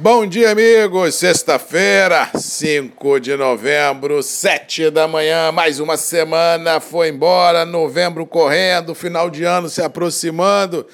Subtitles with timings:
[0.00, 1.16] Bom dia, amigos.
[1.16, 5.50] Sexta-feira, 5 de novembro, 7 da manhã.
[5.50, 7.64] Mais uma semana foi embora.
[7.64, 10.86] Novembro correndo, final de ano se aproximando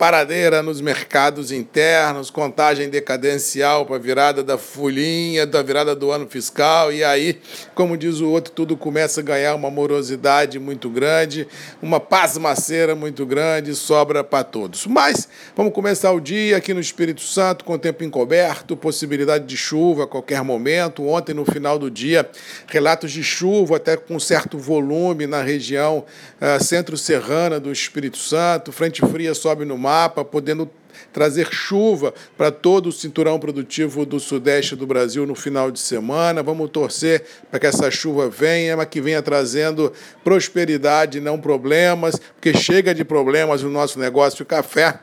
[0.00, 6.26] paradeira nos mercados internos, contagem decadencial para a virada da folhinha, da virada do ano
[6.26, 7.38] fiscal, e aí,
[7.74, 11.46] como diz o outro, tudo começa a ganhar uma morosidade muito grande,
[11.82, 14.86] uma pasmaceira muito grande, sobra para todos.
[14.86, 20.04] Mas vamos começar o dia aqui no Espírito Santo com tempo encoberto, possibilidade de chuva
[20.04, 21.06] a qualquer momento.
[21.06, 22.26] Ontem, no final do dia,
[22.68, 26.06] relatos de chuva até com certo volume na região
[26.40, 30.70] uh, centro-serrana do Espírito Santo, frente fria sobe no mar mapa, podendo
[31.12, 36.44] trazer chuva para todo o cinturão produtivo do sudeste do Brasil no final de semana.
[36.44, 42.56] Vamos torcer para que essa chuva venha, mas que venha trazendo prosperidade, não problemas, porque
[42.56, 45.00] chega de problemas no nosso negócio café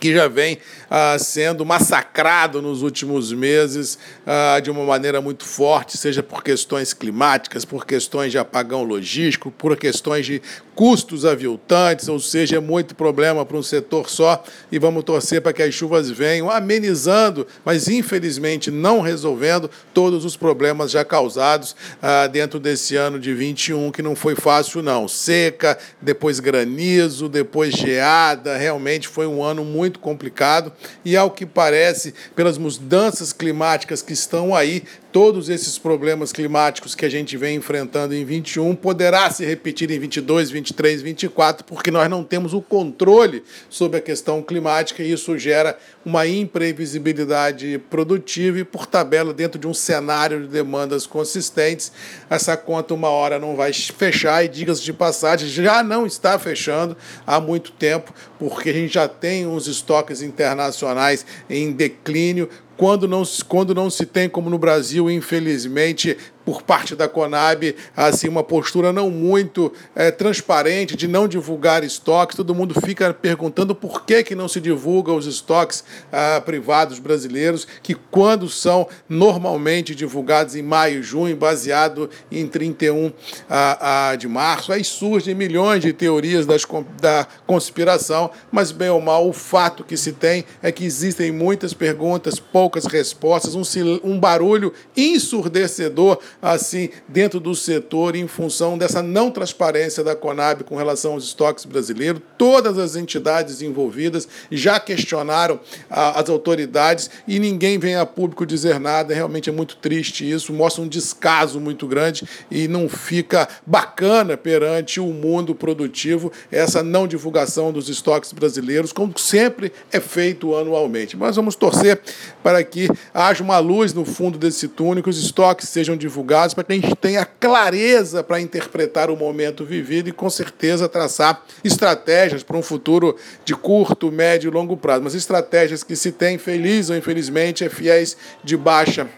[0.00, 0.58] que já vem
[0.90, 6.92] ah, sendo massacrado nos últimos meses ah, de uma maneira muito forte, seja por questões
[6.92, 10.42] climáticas, por questões de apagão logístico, por questões de
[10.74, 15.52] custos aviltantes, ou seja, é muito problema para um setor só e vamos torcer para
[15.52, 22.26] que as chuvas venham amenizando, mas infelizmente não resolvendo todos os problemas já causados ah,
[22.26, 25.06] dentro desse ano de 21, que não foi fácil não.
[25.06, 30.72] Seca, depois granizo, depois geada, realmente foi um ano muito muito complicado.
[31.04, 37.04] E, ao que parece, pelas mudanças climáticas que estão aí, todos esses problemas climáticos que
[37.04, 42.08] a gente vem enfrentando em 21 poderá se repetir em 22, 23, 24, porque nós
[42.08, 48.64] não temos o controle sobre a questão climática e isso gera uma imprevisibilidade produtiva e,
[48.64, 51.92] por tabela, dentro de um cenário de demandas consistentes,
[52.30, 56.96] essa conta uma hora não vai fechar e, diga-se de passagem, já não está fechando
[57.26, 63.22] há muito tempo, porque a gente já tem uns estoques internacionais em declínio, quando não,
[63.48, 68.92] quando não se tem, como no Brasil, infelizmente, por parte da Conab, assim, uma postura
[68.92, 72.36] não muito é, transparente de não divulgar estoques.
[72.36, 77.66] Todo mundo fica perguntando por que, que não se divulga os estoques ah, privados brasileiros,
[77.82, 83.12] que quando são normalmente divulgados em maio e junho, baseado em 31
[83.48, 84.72] ah, ah, de março.
[84.72, 86.66] Aí surgem milhões de teorias das,
[87.00, 91.74] da conspiração, mas bem ou mal, o fato que se tem é que existem muitas
[91.74, 93.62] perguntas, poucas respostas, um,
[94.02, 100.76] um barulho ensurdecedor assim dentro do setor em função dessa não transparência da Conab com
[100.76, 102.22] relação aos estoques brasileiros.
[102.38, 105.60] Todas as entidades envolvidas já questionaram
[105.90, 109.14] as autoridades e ninguém vem a público dizer nada.
[109.14, 115.00] Realmente é muito triste isso, mostra um descaso muito grande e não fica bacana perante
[115.00, 121.16] o mundo produtivo essa não divulgação dos estoques brasileiros, como sempre é feito anualmente.
[121.16, 122.00] Mas vamos torcer
[122.42, 126.54] para que haja uma luz no fundo desse túnel, que os estoques sejam divulgados divulgados
[126.54, 131.42] para que a gente tenha clareza para interpretar o momento vivido e, com certeza, traçar
[131.64, 135.02] estratégias para um futuro de curto, médio e longo prazo.
[135.02, 139.08] Mas estratégias que se tem, feliz ou infelizmente, é fiéis de baixa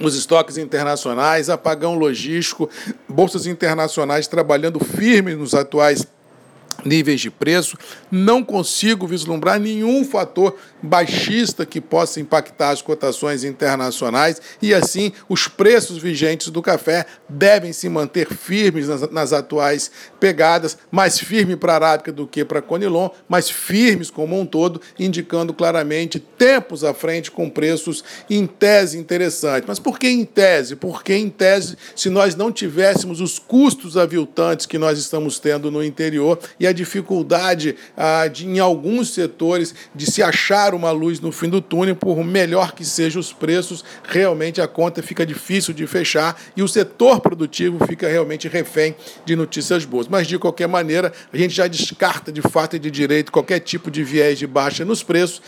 [0.00, 2.68] os estoques internacionais, apagão logístico,
[3.08, 6.06] bolsas internacionais trabalhando firme nos atuais
[6.84, 7.76] níveis de preço,
[8.10, 15.48] não consigo vislumbrar nenhum fator baixista que possa impactar as cotações internacionais e assim os
[15.48, 21.72] preços vigentes do café devem se manter firmes nas, nas atuais pegadas, mais firme para
[21.72, 26.84] a Arábica do que para a Conilon, mas firmes como um todo, indicando claramente tempos
[26.84, 29.66] à frente com preços em tese interessantes.
[29.66, 30.76] Mas por que em tese?
[30.76, 35.82] Porque em tese, se nós não tivéssemos os custos aviltantes que nós estamos tendo no
[35.82, 41.32] interior e a dificuldade ah, de, em alguns setores de se achar uma luz no
[41.32, 45.86] fim do túnel, por melhor que sejam os preços, realmente a conta fica difícil de
[45.86, 48.94] fechar e o setor produtivo fica realmente refém
[49.24, 50.08] de notícias boas.
[50.08, 53.90] Mas, de qualquer maneira, a gente já descarta de fato e de direito qualquer tipo
[53.90, 55.42] de viés de baixa nos preços,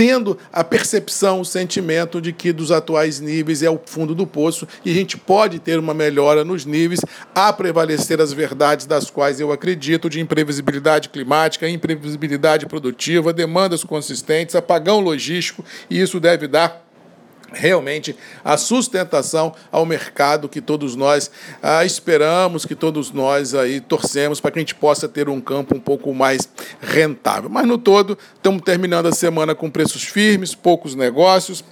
[0.00, 4.66] tendo a percepção, o sentimento de que dos atuais níveis é o fundo do poço
[4.82, 7.00] e a gente pode ter uma melhora nos níveis
[7.34, 14.54] a prevalecer as verdades das quais eu acredito de imprevisibilidade climática, imprevisibilidade produtiva, demandas consistentes,
[14.54, 16.89] apagão logístico e isso deve dar
[17.52, 21.30] realmente a sustentação ao mercado que todos nós
[21.62, 25.74] ah, esperamos, que todos nós aí torcemos para que a gente possa ter um campo
[25.74, 26.48] um pouco mais
[26.80, 27.50] rentável.
[27.50, 31.64] Mas no todo, estamos terminando a semana com preços firmes, poucos negócios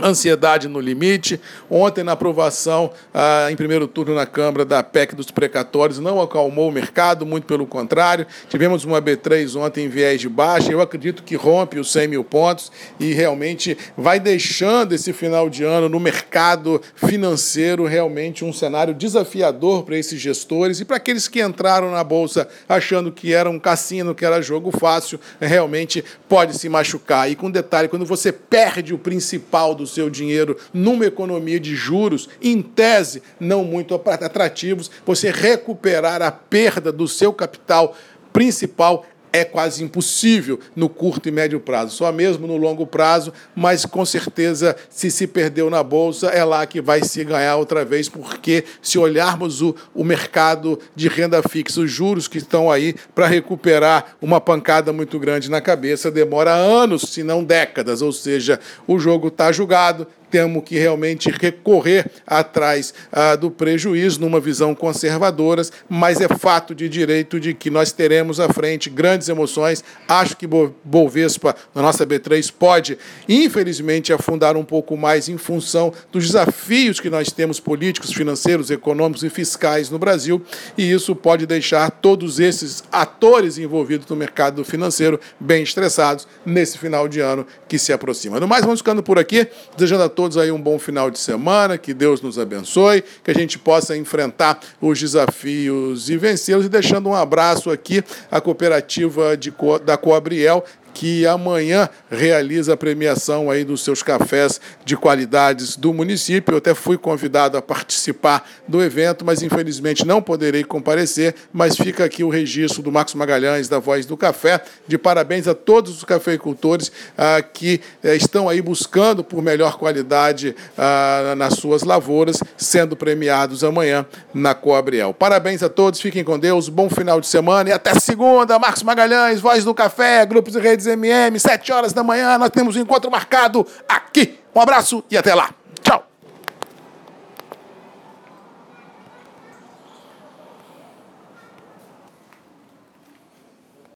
[0.00, 1.40] ansiedade no limite.
[1.70, 6.68] Ontem, na aprovação ah, em primeiro turno na Câmara da PEC dos precatórios, não acalmou
[6.68, 8.26] o mercado, muito pelo contrário.
[8.48, 10.72] Tivemos uma B3 ontem em viés de baixa.
[10.72, 15.64] Eu acredito que rompe os 100 mil pontos e realmente vai deixando esse final de
[15.64, 21.42] ano no mercado financeiro realmente um cenário desafiador para esses gestores e para aqueles que
[21.42, 26.68] entraram na Bolsa achando que era um cassino, que era jogo fácil, realmente pode se
[26.68, 27.30] machucar.
[27.30, 31.74] E com detalhe, quando você perde o principal do do seu dinheiro numa economia de
[31.74, 37.96] juros, em tese, não muito atrativos, você recuperar a perda do seu capital
[38.32, 43.86] principal é quase impossível no curto e médio prazo, só mesmo no longo prazo, mas
[43.86, 48.08] com certeza, se se perdeu na bolsa, é lá que vai se ganhar outra vez,
[48.08, 53.26] porque se olharmos o, o mercado de renda fixa, os juros que estão aí para
[53.26, 58.98] recuperar uma pancada muito grande na cabeça, demora anos, se não décadas, ou seja, o
[58.98, 66.22] jogo está julgado, temos que realmente recorrer atrás ah, do prejuízo, numa visão conservadora, mas
[66.22, 69.84] é fato de direito de que nós teremos à frente grandes emoções.
[70.08, 72.96] Acho que Bovespa, na nossa B3, pode,
[73.28, 79.22] infelizmente, afundar um pouco mais em função dos desafios que nós temos políticos, financeiros, econômicos
[79.22, 80.40] e fiscais no Brasil,
[80.78, 87.06] e isso pode deixar todos esses atores envolvidos no mercado financeiro bem estressados nesse final
[87.06, 88.40] de ano que se aproxima.
[88.40, 89.46] No mais, vamos ficando por aqui,
[89.76, 93.30] desejando a todos todos aí um bom final de semana, que Deus nos abençoe, que
[93.32, 96.66] a gente possa enfrentar os desafios e vencê-los.
[96.66, 99.52] E deixando um abraço aqui à cooperativa de,
[99.84, 106.54] da Coabriel, que amanhã realiza a premiação aí dos seus cafés de qualidades do município.
[106.54, 112.04] Eu até fui convidado a participar do evento, mas infelizmente não poderei comparecer, mas fica
[112.04, 116.04] aqui o registro do Marcos Magalhães, da Voz do Café, de parabéns a todos os
[116.04, 122.96] cafeicultores ah, que eh, estão aí buscando por melhor qualidade ah, nas suas lavouras, sendo
[122.96, 125.14] premiados amanhã na Coabriel.
[125.14, 128.58] Parabéns a todos, fiquem com Deus, bom final de semana e até segunda.
[128.58, 132.76] Marcos Magalhães, Voz do Café, grupos e redes MM, 7 horas da manhã, nós temos
[132.76, 134.38] um encontro marcado aqui.
[134.54, 135.50] Um abraço e até lá.